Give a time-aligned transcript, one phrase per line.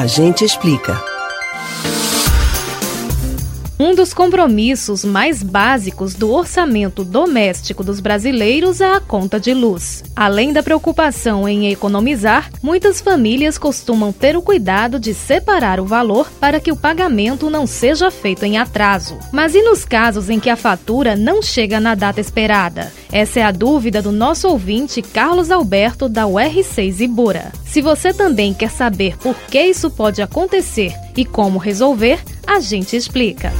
[0.00, 0.96] A gente explica.
[3.80, 10.02] Um dos compromissos mais básicos do orçamento doméstico dos brasileiros é a conta de luz.
[10.16, 16.28] Além da preocupação em economizar, muitas famílias costumam ter o cuidado de separar o valor
[16.40, 19.16] para que o pagamento não seja feito em atraso.
[19.32, 22.92] Mas e nos casos em que a fatura não chega na data esperada?
[23.12, 27.52] Essa é a dúvida do nosso ouvinte Carlos Alberto da UR6 Ibura.
[27.64, 32.96] Se você também quer saber por que isso pode acontecer e como resolver, a gente
[32.96, 33.52] explica.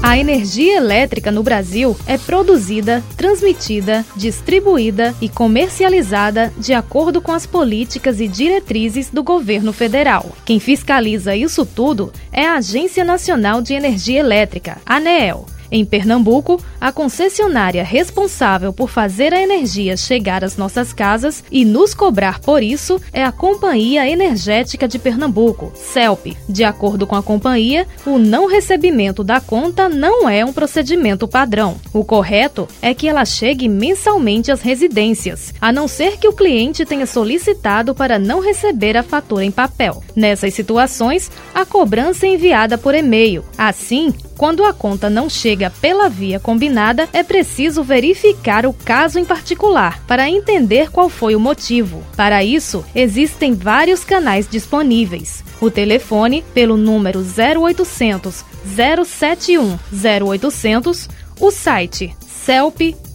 [0.00, 7.46] A energia elétrica no Brasil é produzida, transmitida, distribuída e comercializada de acordo com as
[7.46, 10.30] políticas e diretrizes do governo federal.
[10.44, 15.46] Quem fiscaliza isso tudo é a Agência Nacional de Energia Elétrica, ANEEL.
[15.76, 21.92] Em Pernambuco, a concessionária responsável por fazer a energia chegar às nossas casas e nos
[21.92, 26.36] cobrar por isso é a Companhia Energética de Pernambuco, CELP.
[26.48, 31.74] De acordo com a companhia, o não recebimento da conta não é um procedimento padrão.
[31.92, 36.86] O correto é que ela chegue mensalmente às residências, a não ser que o cliente
[36.86, 40.04] tenha solicitado para não receber a fatura em papel.
[40.14, 43.44] Nessas situações, a cobrança é enviada por e-mail.
[43.58, 49.24] Assim, quando a conta não chega pela via combinada, é preciso verificar o caso em
[49.24, 52.02] particular para entender qual foi o motivo.
[52.16, 55.44] Para isso, existem vários canais disponíveis.
[55.60, 61.08] O telefone pelo número 0800 071 0800,
[61.40, 63.14] o site celp.com.br,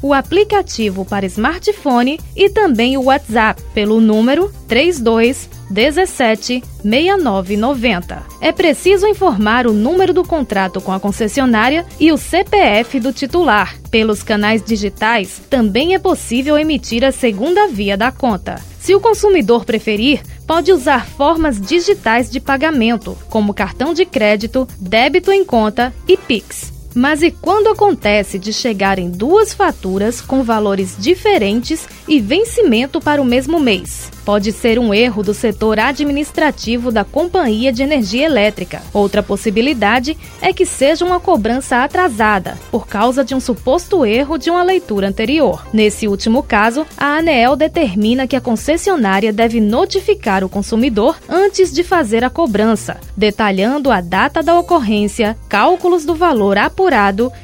[0.00, 8.22] o aplicativo para smartphone e também o WhatsApp pelo número 32 17 6990.
[8.40, 13.76] É preciso informar o número do contrato com a concessionária e o CPF do titular.
[13.90, 18.60] Pelos canais digitais, também é possível emitir a segunda via da conta.
[18.78, 25.32] Se o consumidor preferir, pode usar formas digitais de pagamento, como cartão de crédito, débito
[25.32, 26.81] em conta e Pix.
[26.94, 33.24] Mas e quando acontece de chegarem duas faturas com valores diferentes e vencimento para o
[33.24, 34.10] mesmo mês?
[34.24, 38.80] Pode ser um erro do setor administrativo da Companhia de Energia Elétrica.
[38.92, 44.48] Outra possibilidade é que seja uma cobrança atrasada, por causa de um suposto erro de
[44.48, 45.66] uma leitura anterior.
[45.72, 51.82] Nesse último caso, a ANEEL determina que a concessionária deve notificar o consumidor antes de
[51.82, 56.81] fazer a cobrança, detalhando a data da ocorrência, cálculos do valor apurado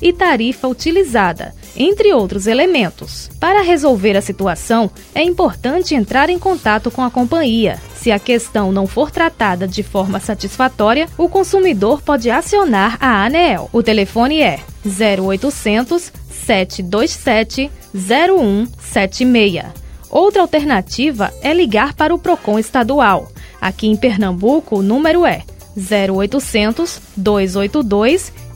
[0.00, 3.30] e tarifa utilizada entre outros elementos.
[3.40, 7.80] Para resolver a situação, é importante entrar em contato com a companhia.
[7.94, 13.70] Se a questão não for tratada de forma satisfatória, o consumidor pode acionar a ANEEL.
[13.72, 19.64] O telefone é 0800 727 0176.
[20.10, 23.32] Outra alternativa é ligar para o Procon estadual.
[23.60, 25.42] Aqui em Pernambuco, o número é
[25.76, 28.32] 0800 282